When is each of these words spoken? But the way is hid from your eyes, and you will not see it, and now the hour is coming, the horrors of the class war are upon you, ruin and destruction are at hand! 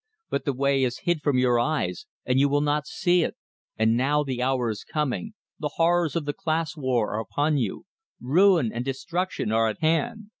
But 0.31 0.45
the 0.45 0.53
way 0.53 0.83
is 0.83 1.01
hid 1.05 1.21
from 1.21 1.37
your 1.37 1.59
eyes, 1.59 2.07
and 2.25 2.39
you 2.39 2.49
will 2.49 2.59
not 2.61 2.87
see 2.87 3.21
it, 3.21 3.35
and 3.77 3.95
now 3.95 4.23
the 4.23 4.41
hour 4.41 4.71
is 4.71 4.83
coming, 4.83 5.35
the 5.59 5.73
horrors 5.75 6.15
of 6.15 6.25
the 6.25 6.33
class 6.33 6.75
war 6.75 7.13
are 7.13 7.19
upon 7.19 7.57
you, 7.59 7.85
ruin 8.19 8.71
and 8.73 8.83
destruction 8.83 9.51
are 9.51 9.67
at 9.67 9.77
hand! 9.81 10.29